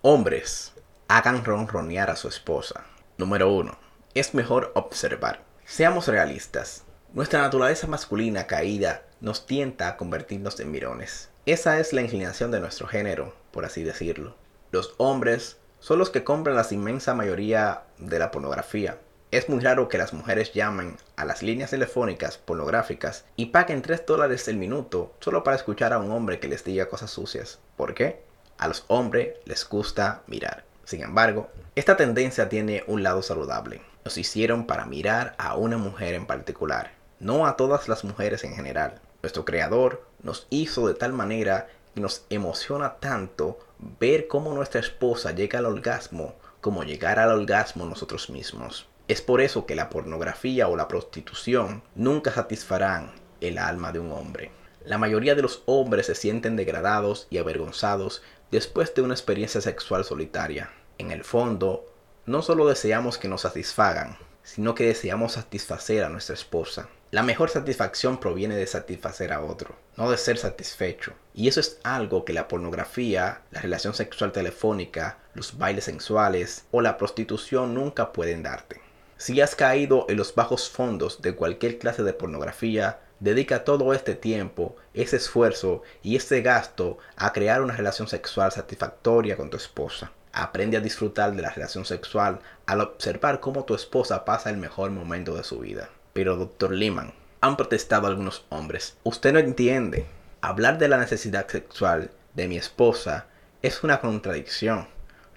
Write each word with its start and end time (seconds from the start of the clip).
Hombres, 0.00 0.74
hagan 1.08 1.44
ronronear 1.44 2.08
a 2.08 2.14
su 2.14 2.28
esposa. 2.28 2.84
Número 3.16 3.52
1. 3.52 3.76
Es 4.14 4.32
mejor 4.32 4.70
observar. 4.76 5.42
Seamos 5.64 6.06
realistas. 6.06 6.84
Nuestra 7.14 7.40
naturaleza 7.40 7.88
masculina 7.88 8.46
caída 8.46 9.02
nos 9.20 9.44
tienta 9.44 9.88
a 9.88 9.96
convertirnos 9.96 10.60
en 10.60 10.70
mirones. 10.70 11.30
Esa 11.46 11.80
es 11.80 11.92
la 11.92 12.02
inclinación 12.02 12.52
de 12.52 12.60
nuestro 12.60 12.86
género, 12.86 13.34
por 13.50 13.64
así 13.64 13.82
decirlo. 13.82 14.36
Los 14.70 14.94
hombres 14.98 15.56
son 15.80 15.98
los 15.98 16.10
que 16.10 16.22
compran 16.22 16.54
la 16.54 16.66
inmensa 16.70 17.12
mayoría 17.14 17.82
de 17.98 18.20
la 18.20 18.30
pornografía. 18.30 18.98
Es 19.32 19.48
muy 19.48 19.58
raro 19.58 19.88
que 19.88 19.98
las 19.98 20.12
mujeres 20.12 20.52
llamen 20.52 20.96
a 21.16 21.24
las 21.24 21.42
líneas 21.42 21.70
telefónicas 21.70 22.38
pornográficas 22.38 23.24
y 23.34 23.46
paguen 23.46 23.82
3 23.82 24.06
dólares 24.06 24.46
el 24.46 24.58
minuto 24.58 25.12
solo 25.18 25.42
para 25.42 25.56
escuchar 25.56 25.92
a 25.92 25.98
un 25.98 26.12
hombre 26.12 26.38
que 26.38 26.46
les 26.46 26.62
diga 26.62 26.88
cosas 26.88 27.10
sucias. 27.10 27.58
¿Por 27.76 27.94
qué? 27.94 28.27
A 28.58 28.66
los 28.66 28.84
hombres 28.88 29.36
les 29.44 29.68
gusta 29.68 30.22
mirar. 30.26 30.64
Sin 30.84 31.02
embargo, 31.02 31.48
esta 31.76 31.96
tendencia 31.96 32.48
tiene 32.48 32.82
un 32.88 33.04
lado 33.04 33.22
saludable. 33.22 33.82
Nos 34.04 34.18
hicieron 34.18 34.66
para 34.66 34.84
mirar 34.84 35.34
a 35.38 35.54
una 35.54 35.78
mujer 35.78 36.14
en 36.14 36.26
particular, 36.26 36.92
no 37.20 37.46
a 37.46 37.56
todas 37.56 37.88
las 37.88 38.02
mujeres 38.02 38.42
en 38.42 38.54
general. 38.54 39.00
Nuestro 39.22 39.44
creador 39.44 40.04
nos 40.22 40.48
hizo 40.50 40.88
de 40.88 40.94
tal 40.94 41.12
manera 41.12 41.68
que 41.94 42.00
nos 42.00 42.24
emociona 42.30 42.94
tanto 42.94 43.58
ver 44.00 44.26
cómo 44.26 44.52
nuestra 44.52 44.80
esposa 44.80 45.32
llega 45.32 45.60
al 45.60 45.66
orgasmo 45.66 46.34
como 46.60 46.82
llegar 46.82 47.18
al 47.18 47.30
orgasmo 47.30 47.86
nosotros 47.86 48.28
mismos. 48.28 48.88
Es 49.06 49.22
por 49.22 49.40
eso 49.40 49.66
que 49.66 49.76
la 49.76 49.90
pornografía 49.90 50.68
o 50.68 50.76
la 50.76 50.88
prostitución 50.88 51.82
nunca 51.94 52.32
satisfarán 52.32 53.12
el 53.40 53.58
alma 53.58 53.92
de 53.92 54.00
un 54.00 54.12
hombre. 54.12 54.50
La 54.84 54.98
mayoría 54.98 55.34
de 55.34 55.42
los 55.42 55.62
hombres 55.66 56.06
se 56.06 56.14
sienten 56.14 56.56
degradados 56.56 57.26
y 57.30 57.38
avergonzados 57.38 58.22
después 58.50 58.94
de 58.94 59.02
una 59.02 59.14
experiencia 59.14 59.60
sexual 59.60 60.04
solitaria. 60.04 60.70
En 60.98 61.10
el 61.10 61.24
fondo, 61.24 61.86
no 62.26 62.42
solo 62.42 62.66
deseamos 62.66 63.18
que 63.18 63.28
nos 63.28 63.42
satisfagan, 63.42 64.16
sino 64.42 64.74
que 64.74 64.86
deseamos 64.86 65.32
satisfacer 65.32 66.04
a 66.04 66.08
nuestra 66.08 66.34
esposa. 66.34 66.88
La 67.10 67.22
mejor 67.22 67.48
satisfacción 67.48 68.20
proviene 68.20 68.56
de 68.56 68.66
satisfacer 68.66 69.32
a 69.32 69.40
otro, 69.40 69.74
no 69.96 70.10
de 70.10 70.18
ser 70.18 70.36
satisfecho. 70.36 71.14
Y 71.34 71.48
eso 71.48 71.60
es 71.60 71.78
algo 71.82 72.24
que 72.24 72.34
la 72.34 72.48
pornografía, 72.48 73.42
la 73.50 73.60
relación 73.60 73.94
sexual 73.94 74.32
telefónica, 74.32 75.18
los 75.34 75.56
bailes 75.56 75.84
sensuales 75.84 76.66
o 76.70 76.82
la 76.82 76.98
prostitución 76.98 77.74
nunca 77.74 78.12
pueden 78.12 78.42
darte. 78.42 78.87
Si 79.18 79.40
has 79.40 79.54
caído 79.54 80.06
en 80.08 80.16
los 80.16 80.34
bajos 80.34 80.70
fondos 80.70 81.20
de 81.20 81.34
cualquier 81.34 81.78
clase 81.78 82.02
de 82.02 82.12
pornografía, 82.12 83.00
Dedica 83.20 83.64
todo 83.64 83.92
este 83.94 84.14
tiempo, 84.14 84.76
ese 84.94 85.16
esfuerzo 85.16 85.82
y 86.04 86.14
ese 86.14 86.40
gasto 86.40 86.98
a 87.16 87.32
crear 87.32 87.62
una 87.62 87.74
relación 87.74 88.06
sexual 88.06 88.52
satisfactoria 88.52 89.36
con 89.36 89.50
tu 89.50 89.56
esposa. 89.56 90.12
Aprende 90.32 90.76
a 90.76 90.80
disfrutar 90.80 91.34
de 91.34 91.42
la 91.42 91.50
relación 91.50 91.84
sexual 91.84 92.38
al 92.66 92.80
observar 92.80 93.40
cómo 93.40 93.64
tu 93.64 93.74
esposa 93.74 94.24
pasa 94.24 94.50
el 94.50 94.56
mejor 94.56 94.92
momento 94.92 95.34
de 95.34 95.42
su 95.42 95.58
vida. 95.58 95.88
Pero, 96.12 96.36
doctor 96.36 96.70
Lehman, 96.70 97.12
han 97.40 97.56
protestado 97.56 98.06
algunos 98.06 98.44
hombres. 98.50 98.96
Usted 99.02 99.32
no 99.32 99.40
entiende. 99.40 100.06
Hablar 100.40 100.78
de 100.78 100.86
la 100.86 100.98
necesidad 100.98 101.48
sexual 101.48 102.12
de 102.34 102.46
mi 102.46 102.56
esposa 102.56 103.26
es 103.62 103.82
una 103.82 104.00
contradicción. 104.00 104.86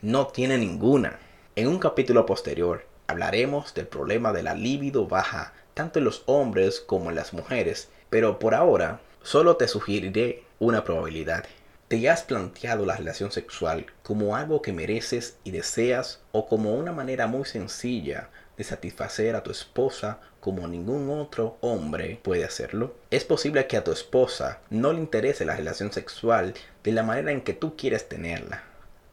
No 0.03 0.27
tiene 0.27 0.59
ninguna. 0.59 1.17
En 1.55 1.67
un 1.67 1.79
capítulo 1.79 2.27
posterior 2.27 2.90
hablaremos 3.11 3.73
del 3.73 3.87
problema 3.87 4.33
de 4.33 4.43
la 4.43 4.55
libido 4.55 5.07
baja 5.07 5.53
tanto 5.73 5.99
en 5.99 6.05
los 6.05 6.23
hombres 6.25 6.79
como 6.79 7.09
en 7.09 7.15
las 7.15 7.33
mujeres, 7.33 7.89
pero 8.09 8.39
por 8.39 8.55
ahora 8.55 8.99
solo 9.23 9.57
te 9.57 9.67
sugeriré 9.67 10.43
una 10.59 10.83
probabilidad. 10.83 11.45
¿Te 11.87 12.09
has 12.09 12.23
planteado 12.23 12.85
la 12.85 12.95
relación 12.95 13.31
sexual 13.31 13.85
como 14.03 14.35
algo 14.35 14.61
que 14.61 14.71
mereces 14.73 15.37
y 15.43 15.51
deseas 15.51 16.21
o 16.31 16.47
como 16.47 16.73
una 16.73 16.93
manera 16.93 17.27
muy 17.27 17.45
sencilla 17.45 18.29
de 18.57 18.63
satisfacer 18.63 19.35
a 19.35 19.43
tu 19.43 19.51
esposa 19.51 20.19
como 20.39 20.67
ningún 20.67 21.09
otro 21.09 21.57
hombre 21.59 22.19
puede 22.23 22.45
hacerlo? 22.45 22.95
Es 23.09 23.25
posible 23.25 23.67
que 23.67 23.75
a 23.77 23.83
tu 23.83 23.91
esposa 23.91 24.59
no 24.69 24.93
le 24.93 24.99
interese 24.99 25.43
la 25.43 25.55
relación 25.55 25.91
sexual 25.91 26.53
de 26.83 26.91
la 26.93 27.03
manera 27.03 27.31
en 27.31 27.41
que 27.41 27.53
tú 27.53 27.75
quieres 27.75 28.07
tenerla. 28.07 28.63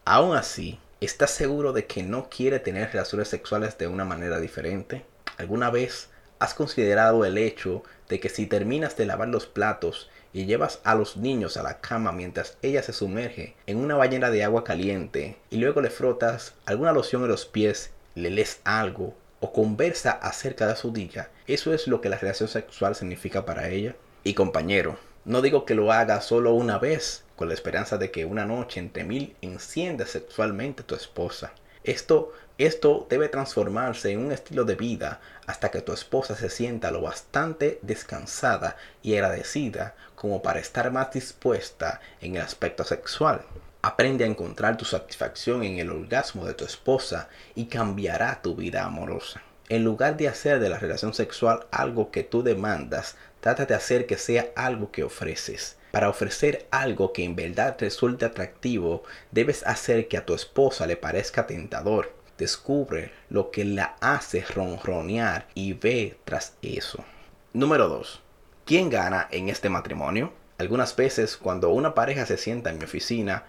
Aún 0.05 0.37
así, 0.37 0.79
¿estás 1.01 1.31
seguro 1.31 1.73
de 1.73 1.87
que 1.87 2.03
no 2.03 2.29
quiere 2.29 2.59
tener 2.59 2.93
relaciones 2.93 3.29
sexuales 3.29 3.79
de 3.79 3.87
una 3.87 4.05
manera 4.05 4.41
diferente? 4.41 5.05
¿Alguna 5.37 5.71
vez 5.71 6.09
¿Has 6.41 6.55
considerado 6.55 7.25
el 7.25 7.37
hecho 7.37 7.83
de 8.09 8.21
que 8.21 8.29
si 8.29 8.47
terminas 8.47 8.97
de 8.97 9.07
lavar 9.07 9.27
los 9.27 9.47
platos 9.47 10.09
y 10.33 10.47
llevas 10.47 10.81
a 10.85 10.95
los 10.95 11.17
niños 11.17 11.57
a 11.57 11.65
la 11.65 11.81
cama 11.81 12.13
mientras 12.13 12.57
ella 12.63 12.81
se 12.85 12.93
sumerge 12.93 13.57
en 13.67 13.79
una 13.79 13.97
bañera 13.97 14.31
de 14.31 14.45
agua 14.45 14.63
caliente 14.63 15.37
y 15.51 15.57
luego 15.57 15.81
le 15.81 15.91
frotas 15.91 16.55
alguna 16.65 16.93
loción 16.93 17.23
en 17.23 17.29
los 17.29 17.45
pies, 17.45 17.91
le 18.15 18.31
lees 18.31 18.61
algo 18.63 19.17
o 19.41 19.53
conversa 19.53 20.13
acerca 20.13 20.69
de 20.69 20.77
su 20.77 20.93
día, 20.93 21.31
eso 21.49 21.75
es 21.75 21.89
lo 21.89 22.01
que 22.01 22.09
la 22.09 22.19
relación 22.19 22.49
sexual 22.49 22.95
significa 22.95 23.45
para 23.45 23.69
ella? 23.69 23.97
Y 24.23 24.35
compañero, 24.35 24.97
no 25.29 25.43
digo 25.43 25.65
que 25.65 25.75
lo 25.75 25.93
haga 25.93 26.21
solo 26.21 26.55
una 26.55 26.79
vez, 26.79 27.23
con 27.37 27.49
la 27.49 27.55
esperanza 27.55 27.99
de 27.99 28.11
que 28.11 28.25
una 28.25 28.47
noche 28.47 28.81
entre 28.81 29.05
mil 29.05 29.37
encienda 29.43 30.07
sexualmente 30.07 30.83
tu 30.83 30.95
esposa. 30.95 31.53
Esto 31.85 32.33
esto 32.59 33.07
debe 33.09 33.29
transformarse 33.29 34.11
en 34.11 34.19
un 34.19 34.33
estilo 34.33 34.65
de 34.65 34.75
vida 34.75 35.21
hasta 35.47 35.71
que 35.71 35.81
tu 35.81 35.93
esposa 35.93 36.35
se 36.35 36.51
sienta 36.51 36.91
lo 36.91 37.01
bastante 37.01 37.79
descansada 37.83 38.77
y 39.01 39.15
agradecida 39.15 39.95
como 40.17 40.43
para 40.43 40.59
estar 40.59 40.91
más 40.91 41.13
dispuesta 41.13 42.01
en 42.21 42.35
el 42.35 42.43
aspecto 42.43 42.83
sexual. 42.83 43.43
Aprende 43.81 44.25
a 44.25 44.27
encontrar 44.27 44.77
tu 44.77 44.85
satisfacción 44.85 45.63
en 45.63 45.79
el 45.79 45.91
orgasmo 45.91 46.47
de 46.47 46.55
tu 46.55 46.65
esposa 46.65 47.29
y 47.55 47.67
cambiará 47.67 48.43
tu 48.43 48.57
vida 48.57 48.83
amorosa. 48.83 49.41
En 49.69 49.85
lugar 49.85 50.17
de 50.17 50.27
hacer 50.27 50.59
de 50.59 50.71
la 50.71 50.79
relación 50.79 51.15
sexual 51.15 51.67
algo 51.71 52.11
que 52.11 52.25
tú 52.25 52.43
demandas, 52.43 53.17
trata 53.41 53.67
de 53.67 53.75
hacer 53.75 54.07
que 54.07 54.19
sea 54.19 54.51
algo 54.57 54.91
que 54.91 55.05
ofreces. 55.05 55.77
Para 55.93 56.09
ofrecer 56.09 56.67
algo 56.71 57.13
que 57.13 57.25
en 57.25 57.35
verdad 57.35 57.77
resulte 57.79 58.25
atractivo, 58.25 59.05
debes 59.31 59.67
hacer 59.67 60.09
que 60.09 60.17
a 60.17 60.27
tu 60.27 60.35
esposa 60.35 60.87
le 60.87 60.97
parezca 60.97 61.47
tentador 61.47 62.19
descubre 62.39 63.11
lo 63.29 63.51
que 63.51 63.65
la 63.65 63.97
hace 64.01 64.43
ronronear 64.43 65.49
y 65.55 65.75
ve 65.75 66.17
tras 66.25 66.55
eso. 66.63 67.05
Número 67.53 67.89
2. 67.89 68.23
¿Quién 68.65 68.89
gana 68.89 69.29
en 69.31 69.49
este 69.49 69.69
matrimonio? 69.69 70.33
Algunas 70.57 70.95
veces 70.97 71.37
cuando 71.37 71.71
una 71.71 71.95
pareja 71.95 72.25
se 72.27 72.37
sienta 72.37 72.71
en 72.71 72.79
mi 72.79 72.85
oficina, 72.85 73.45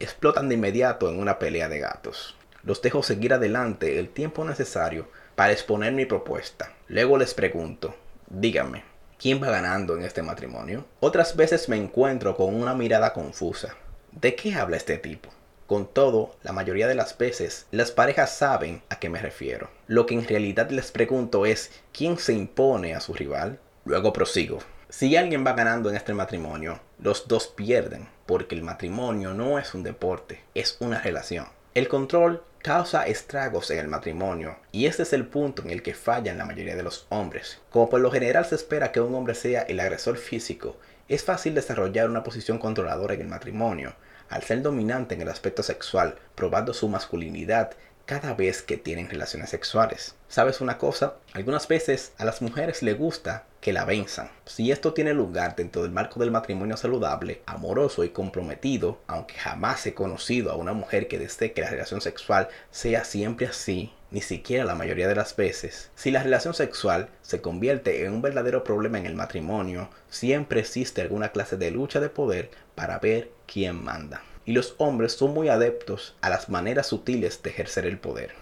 explotan 0.00 0.48
de 0.48 0.56
inmediato 0.56 1.08
en 1.08 1.18
una 1.18 1.38
pelea 1.38 1.68
de 1.68 1.78
gatos. 1.78 2.36
Los 2.64 2.82
dejo 2.82 3.02
seguir 3.02 3.32
adelante 3.32 3.98
el 3.98 4.08
tiempo 4.08 4.44
necesario 4.44 5.08
para 5.34 5.52
exponer 5.52 5.92
mi 5.92 6.04
propuesta. 6.04 6.72
Luego 6.88 7.18
les 7.18 7.34
pregunto, 7.34 7.94
díganme, 8.28 8.84
¿quién 9.22 9.40
va 9.40 9.50
ganando 9.50 9.96
en 9.96 10.02
este 10.02 10.20
matrimonio? 10.20 10.84
Otras 10.98 11.36
veces 11.36 11.68
me 11.68 11.76
encuentro 11.76 12.36
con 12.36 12.56
una 12.56 12.74
mirada 12.74 13.12
confusa. 13.12 13.76
¿De 14.10 14.34
qué 14.34 14.56
habla 14.56 14.76
este 14.76 14.98
tipo? 14.98 15.30
Con 15.68 15.86
todo, 15.86 16.34
la 16.42 16.50
mayoría 16.52 16.88
de 16.88 16.96
las 16.96 17.16
veces 17.16 17.66
las 17.70 17.92
parejas 17.92 18.36
saben 18.36 18.82
a 18.88 18.98
qué 18.98 19.08
me 19.08 19.20
refiero. 19.20 19.70
Lo 19.86 20.06
que 20.06 20.14
en 20.14 20.26
realidad 20.26 20.70
les 20.70 20.90
pregunto 20.90 21.46
es 21.46 21.70
quién 21.92 22.18
se 22.18 22.32
impone 22.32 22.96
a 22.96 23.00
su 23.00 23.14
rival. 23.14 23.60
Luego 23.84 24.12
prosigo. 24.12 24.58
Si 24.88 25.14
alguien 25.14 25.46
va 25.46 25.52
ganando 25.52 25.88
en 25.88 25.94
este 25.94 26.14
matrimonio, 26.14 26.80
los 26.98 27.28
dos 27.28 27.46
pierden, 27.46 28.08
porque 28.26 28.56
el 28.56 28.64
matrimonio 28.64 29.34
no 29.34 29.56
es 29.60 29.72
un 29.72 29.84
deporte, 29.84 30.42
es 30.56 30.76
una 30.80 31.00
relación. 31.00 31.46
El 31.74 31.88
control 31.88 32.42
causa 32.58 33.06
estragos 33.06 33.70
en 33.70 33.78
el 33.78 33.88
matrimonio 33.88 34.58
y 34.72 34.84
este 34.84 35.04
es 35.04 35.14
el 35.14 35.26
punto 35.26 35.62
en 35.62 35.70
el 35.70 35.82
que 35.82 35.94
fallan 35.94 36.36
la 36.36 36.44
mayoría 36.44 36.76
de 36.76 36.82
los 36.82 37.06
hombres. 37.08 37.60
Como 37.70 37.88
por 37.88 37.98
lo 37.98 38.10
general 38.10 38.44
se 38.44 38.56
espera 38.56 38.92
que 38.92 39.00
un 39.00 39.14
hombre 39.14 39.34
sea 39.34 39.62
el 39.62 39.80
agresor 39.80 40.18
físico, 40.18 40.76
es 41.08 41.24
fácil 41.24 41.54
desarrollar 41.54 42.10
una 42.10 42.24
posición 42.24 42.58
controladora 42.58 43.14
en 43.14 43.22
el 43.22 43.28
matrimonio, 43.28 43.94
al 44.28 44.42
ser 44.42 44.60
dominante 44.60 45.14
en 45.14 45.22
el 45.22 45.30
aspecto 45.30 45.62
sexual, 45.62 46.16
probando 46.34 46.74
su 46.74 46.90
masculinidad 46.90 47.70
cada 48.06 48.34
vez 48.34 48.62
que 48.62 48.76
tienen 48.76 49.08
relaciones 49.08 49.50
sexuales. 49.50 50.14
¿Sabes 50.28 50.60
una 50.60 50.78
cosa? 50.78 51.14
Algunas 51.34 51.68
veces 51.68 52.12
a 52.18 52.24
las 52.24 52.42
mujeres 52.42 52.82
les 52.82 52.98
gusta 52.98 53.44
que 53.60 53.72
la 53.72 53.84
venzan. 53.84 54.30
Si 54.44 54.72
esto 54.72 54.92
tiene 54.92 55.14
lugar 55.14 55.54
dentro 55.54 55.82
del 55.82 55.92
marco 55.92 56.18
del 56.18 56.30
matrimonio 56.32 56.76
saludable, 56.76 57.42
amoroso 57.46 58.02
y 58.02 58.08
comprometido, 58.08 58.98
aunque 59.06 59.34
jamás 59.34 59.86
he 59.86 59.94
conocido 59.94 60.50
a 60.50 60.56
una 60.56 60.72
mujer 60.72 61.06
que 61.06 61.18
desee 61.18 61.52
que 61.52 61.62
la 61.62 61.70
relación 61.70 62.00
sexual 62.00 62.48
sea 62.70 63.04
siempre 63.04 63.46
así, 63.46 63.92
ni 64.10 64.20
siquiera 64.20 64.64
la 64.64 64.74
mayoría 64.74 65.08
de 65.08 65.14
las 65.14 65.36
veces. 65.36 65.90
Si 65.94 66.10
la 66.10 66.22
relación 66.22 66.54
sexual 66.54 67.08
se 67.22 67.40
convierte 67.40 68.04
en 68.04 68.12
un 68.12 68.22
verdadero 68.22 68.64
problema 68.64 68.98
en 68.98 69.06
el 69.06 69.14
matrimonio, 69.14 69.90
siempre 70.10 70.60
existe 70.60 71.00
alguna 71.00 71.30
clase 71.30 71.56
de 71.56 71.70
lucha 71.70 72.00
de 72.00 72.10
poder 72.10 72.50
para 72.74 72.98
ver 72.98 73.30
quién 73.46 73.82
manda. 73.82 74.22
Y 74.44 74.52
los 74.52 74.74
hombres 74.78 75.12
son 75.12 75.34
muy 75.34 75.48
adeptos 75.48 76.16
a 76.20 76.30
las 76.30 76.48
maneras 76.48 76.88
sutiles 76.88 77.42
de 77.42 77.50
ejercer 77.50 77.86
el 77.86 77.98
poder. 77.98 78.34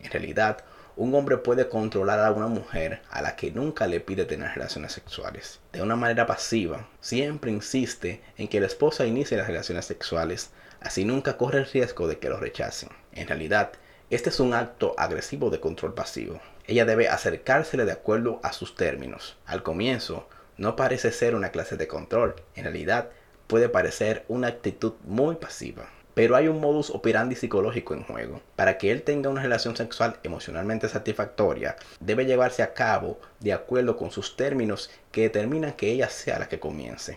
En 0.00 0.10
realidad, 0.10 0.64
un 0.96 1.14
hombre 1.14 1.38
puede 1.38 1.68
controlar 1.68 2.20
a 2.20 2.32
una 2.32 2.48
mujer 2.48 3.02
a 3.10 3.22
la 3.22 3.36
que 3.36 3.50
nunca 3.50 3.86
le 3.86 4.00
pide 4.00 4.24
tener 4.24 4.50
relaciones 4.54 4.92
sexuales. 4.92 5.60
De 5.72 5.82
una 5.82 5.96
manera 5.96 6.26
pasiva, 6.26 6.88
siempre 7.00 7.50
insiste 7.50 8.20
en 8.36 8.48
que 8.48 8.60
la 8.60 8.66
esposa 8.66 9.06
inicie 9.06 9.36
las 9.36 9.46
relaciones 9.46 9.86
sexuales 9.86 10.50
Así 10.82 11.04
nunca 11.04 11.36
corre 11.36 11.60
el 11.60 11.66
riesgo 11.66 12.08
de 12.08 12.18
que 12.18 12.28
lo 12.28 12.38
rechacen. 12.38 12.88
En 13.12 13.28
realidad, 13.28 13.72
este 14.10 14.30
es 14.30 14.40
un 14.40 14.52
acto 14.52 14.94
agresivo 14.98 15.48
de 15.48 15.60
control 15.60 15.94
pasivo. 15.94 16.40
Ella 16.66 16.84
debe 16.84 17.08
acercársele 17.08 17.84
de 17.84 17.92
acuerdo 17.92 18.40
a 18.42 18.52
sus 18.52 18.74
términos. 18.74 19.36
Al 19.46 19.62
comienzo, 19.62 20.28
no 20.56 20.74
parece 20.74 21.12
ser 21.12 21.36
una 21.36 21.50
clase 21.50 21.76
de 21.76 21.86
control. 21.86 22.34
En 22.56 22.64
realidad, 22.64 23.10
puede 23.46 23.68
parecer 23.68 24.24
una 24.28 24.48
actitud 24.48 24.94
muy 25.04 25.36
pasiva. 25.36 25.88
Pero 26.14 26.36
hay 26.36 26.48
un 26.48 26.60
modus 26.60 26.90
operandi 26.90 27.36
psicológico 27.36 27.94
en 27.94 28.04
juego. 28.04 28.42
Para 28.54 28.76
que 28.76 28.90
él 28.90 29.02
tenga 29.02 29.30
una 29.30 29.42
relación 29.42 29.76
sexual 29.76 30.16
emocionalmente 30.22 30.88
satisfactoria, 30.88 31.76
debe 32.00 32.26
llevarse 32.26 32.62
a 32.62 32.74
cabo 32.74 33.18
de 33.40 33.54
acuerdo 33.54 33.96
con 33.96 34.10
sus 34.10 34.36
términos 34.36 34.90
que 35.10 35.22
determinan 35.22 35.72
que 35.72 35.90
ella 35.90 36.10
sea 36.10 36.38
la 36.38 36.48
que 36.48 36.60
comience. 36.60 37.16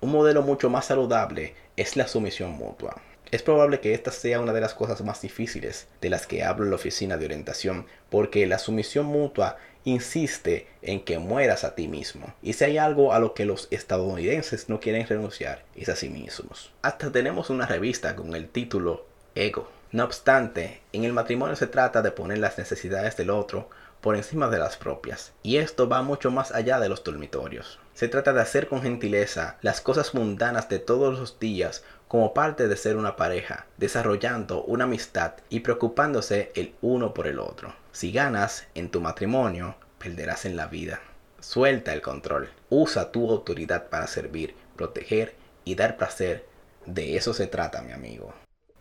Un 0.00 0.12
modelo 0.12 0.42
mucho 0.42 0.68
más 0.68 0.84
saludable 0.84 1.54
es 1.76 1.96
la 1.96 2.06
sumisión 2.06 2.50
mutua. 2.50 3.00
Es 3.30 3.42
probable 3.42 3.80
que 3.80 3.94
esta 3.94 4.12
sea 4.12 4.40
una 4.40 4.52
de 4.52 4.60
las 4.60 4.74
cosas 4.74 5.02
más 5.02 5.22
difíciles 5.22 5.88
de 6.00 6.10
las 6.10 6.26
que 6.26 6.44
hablo 6.44 6.64
en 6.64 6.70
la 6.70 6.76
oficina 6.76 7.16
de 7.16 7.24
orientación, 7.24 7.86
porque 8.10 8.46
la 8.46 8.58
sumisión 8.58 9.06
mutua 9.06 9.56
insiste 9.84 10.66
en 10.82 11.04
que 11.04 11.18
mueras 11.18 11.64
a 11.64 11.74
ti 11.74 11.88
mismo. 11.88 12.34
Y 12.42 12.54
si 12.54 12.64
hay 12.64 12.78
algo 12.78 13.12
a 13.12 13.18
lo 13.18 13.34
que 13.34 13.44
los 13.44 13.68
estadounidenses 13.70 14.68
no 14.68 14.80
quieren 14.80 15.06
renunciar, 15.06 15.64
es 15.74 15.88
a 15.88 15.96
sí 15.96 16.08
mismos. 16.08 16.72
Hasta 16.82 17.12
tenemos 17.12 17.50
una 17.50 17.66
revista 17.66 18.16
con 18.16 18.34
el 18.34 18.48
título 18.48 19.06
Ego. 19.34 19.70
No 19.92 20.04
obstante, 20.04 20.80
en 20.92 21.04
el 21.04 21.12
matrimonio 21.12 21.56
se 21.56 21.66
trata 21.66 22.02
de 22.02 22.10
poner 22.10 22.38
las 22.38 22.58
necesidades 22.58 23.16
del 23.16 23.30
otro 23.30 23.68
por 24.00 24.16
encima 24.16 24.48
de 24.48 24.58
las 24.58 24.76
propias. 24.76 25.32
Y 25.42 25.56
esto 25.56 25.88
va 25.88 26.02
mucho 26.02 26.30
más 26.30 26.52
allá 26.52 26.78
de 26.78 26.88
los 26.88 27.02
dormitorios. 27.04 27.78
Se 27.94 28.08
trata 28.08 28.32
de 28.32 28.40
hacer 28.40 28.68
con 28.68 28.82
gentileza 28.82 29.56
las 29.62 29.80
cosas 29.80 30.14
mundanas 30.14 30.68
de 30.68 30.78
todos 30.78 31.18
los 31.18 31.38
días 31.38 31.84
como 32.08 32.34
parte 32.34 32.68
de 32.68 32.76
ser 32.76 32.96
una 32.96 33.16
pareja, 33.16 33.66
desarrollando 33.76 34.62
una 34.64 34.84
amistad 34.84 35.34
y 35.48 35.60
preocupándose 35.60 36.52
el 36.54 36.74
uno 36.80 37.14
por 37.14 37.26
el 37.26 37.38
otro. 37.38 37.74
Si 37.92 38.12
ganas 38.12 38.66
en 38.74 38.90
tu 38.90 39.00
matrimonio, 39.00 39.76
perderás 39.98 40.44
en 40.44 40.56
la 40.56 40.66
vida. 40.66 41.00
Suelta 41.40 41.92
el 41.92 42.02
control. 42.02 42.50
Usa 42.70 43.12
tu 43.12 43.30
autoridad 43.30 43.88
para 43.88 44.06
servir, 44.06 44.54
proteger 44.76 45.34
y 45.64 45.74
dar 45.74 45.96
placer. 45.96 46.46
De 46.86 47.16
eso 47.16 47.34
se 47.34 47.46
trata, 47.46 47.82
mi 47.82 47.92
amigo. 47.92 48.34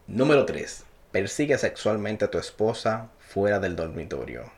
Número 0.08 0.46
3. 0.46 0.84
Persigue 1.12 1.58
sexualmente 1.58 2.26
a 2.26 2.32
tu 2.32 2.38
esposa 2.38 3.10
fuera 3.20 3.60
del 3.60 3.76
dormitorio. 3.76 4.52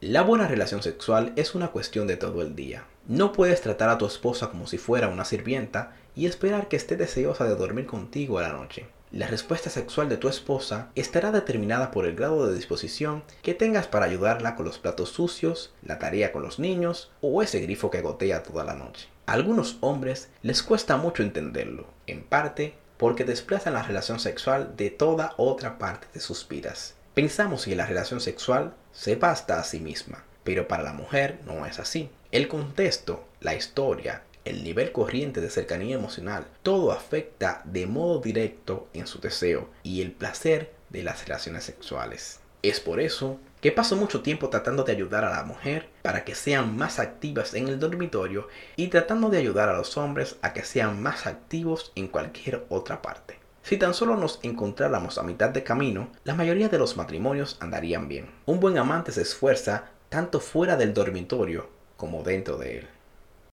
La 0.00 0.22
buena 0.22 0.46
relación 0.46 0.82
sexual 0.82 1.32
es 1.36 1.54
una 1.54 1.68
cuestión 1.68 2.06
de 2.06 2.16
todo 2.16 2.42
el 2.42 2.54
día. 2.54 2.84
No 3.08 3.32
puedes 3.32 3.62
tratar 3.62 3.88
a 3.88 3.98
tu 3.98 4.06
esposa 4.06 4.50
como 4.50 4.66
si 4.66 4.76
fuera 4.76 5.08
una 5.08 5.24
sirvienta 5.24 5.92
y 6.16 6.26
esperar 6.26 6.66
que 6.66 6.76
esté 6.76 6.96
deseosa 6.96 7.44
de 7.44 7.54
dormir 7.54 7.86
contigo 7.86 8.38
a 8.38 8.42
la 8.42 8.52
noche. 8.52 8.86
La 9.12 9.28
respuesta 9.28 9.70
sexual 9.70 10.08
de 10.08 10.16
tu 10.16 10.28
esposa 10.28 10.88
estará 10.96 11.30
determinada 11.30 11.92
por 11.92 12.06
el 12.06 12.16
grado 12.16 12.46
de 12.46 12.54
disposición 12.56 13.22
que 13.42 13.54
tengas 13.54 13.86
para 13.86 14.06
ayudarla 14.06 14.56
con 14.56 14.64
los 14.64 14.78
platos 14.78 15.10
sucios, 15.10 15.72
la 15.82 16.00
tarea 16.00 16.32
con 16.32 16.42
los 16.42 16.58
niños 16.58 17.12
o 17.20 17.40
ese 17.40 17.60
grifo 17.60 17.90
que 17.90 18.00
gotea 18.02 18.42
toda 18.42 18.64
la 18.64 18.74
noche. 18.74 19.06
A 19.26 19.34
algunos 19.34 19.78
hombres 19.80 20.28
les 20.42 20.62
cuesta 20.62 20.96
mucho 20.96 21.22
entenderlo, 21.22 21.86
en 22.08 22.24
parte 22.24 22.74
porque 22.96 23.24
desplazan 23.24 23.74
la 23.74 23.82
relación 23.82 24.18
sexual 24.18 24.74
de 24.76 24.90
toda 24.90 25.34
otra 25.36 25.78
parte 25.78 26.08
de 26.12 26.20
sus 26.20 26.48
vidas. 26.48 26.94
Pensamos 27.14 27.64
que 27.64 27.76
la 27.76 27.86
relación 27.86 28.20
sexual 28.20 28.74
se 28.92 29.16
basta 29.16 29.60
a 29.60 29.64
sí 29.64 29.80
misma, 29.80 30.24
pero 30.44 30.68
para 30.68 30.82
la 30.82 30.92
mujer 30.92 31.38
no 31.46 31.64
es 31.66 31.78
así. 31.78 32.10
El 32.32 32.48
contexto, 32.48 33.24
la 33.40 33.54
historia, 33.54 34.22
el 34.46 34.62
nivel 34.64 34.92
corriente 34.92 35.40
de 35.40 35.50
cercanía 35.50 35.96
emocional, 35.96 36.46
todo 36.62 36.92
afecta 36.92 37.62
de 37.64 37.86
modo 37.86 38.20
directo 38.20 38.88
en 38.94 39.06
su 39.06 39.20
deseo 39.20 39.68
y 39.82 40.00
el 40.02 40.12
placer 40.12 40.72
de 40.88 41.02
las 41.02 41.24
relaciones 41.24 41.64
sexuales. 41.64 42.40
Es 42.62 42.80
por 42.80 43.00
eso 43.00 43.38
que 43.60 43.72
paso 43.72 43.96
mucho 43.96 44.22
tiempo 44.22 44.48
tratando 44.48 44.84
de 44.84 44.92
ayudar 44.92 45.24
a 45.24 45.30
la 45.30 45.42
mujer 45.42 45.88
para 46.02 46.24
que 46.24 46.34
sean 46.34 46.76
más 46.76 46.98
activas 46.98 47.54
en 47.54 47.68
el 47.68 47.78
dormitorio 47.78 48.48
y 48.76 48.88
tratando 48.88 49.28
de 49.30 49.38
ayudar 49.38 49.68
a 49.68 49.76
los 49.76 49.96
hombres 49.96 50.36
a 50.42 50.52
que 50.52 50.64
sean 50.64 51.02
más 51.02 51.26
activos 51.26 51.92
en 51.94 52.08
cualquier 52.08 52.64
otra 52.68 53.02
parte. 53.02 53.38
Si 53.62 53.76
tan 53.76 53.94
solo 53.94 54.16
nos 54.16 54.38
encontráramos 54.42 55.18
a 55.18 55.24
mitad 55.24 55.50
de 55.50 55.64
camino, 55.64 56.08
la 56.22 56.34
mayoría 56.34 56.68
de 56.68 56.78
los 56.78 56.96
matrimonios 56.96 57.56
andarían 57.58 58.06
bien. 58.06 58.30
Un 58.46 58.60
buen 58.60 58.78
amante 58.78 59.10
se 59.10 59.22
esfuerza 59.22 59.90
tanto 60.08 60.38
fuera 60.38 60.76
del 60.76 60.94
dormitorio 60.94 61.68
como 61.96 62.22
dentro 62.22 62.58
de 62.58 62.78
él. 62.78 62.88